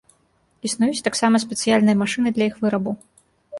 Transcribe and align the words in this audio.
Існуюць 0.69 1.03
таксама 1.09 1.35
спецыяльныя 1.45 1.99
машыны 2.03 2.35
для 2.41 2.51
іх 2.53 2.59
вырабу. 2.65 2.99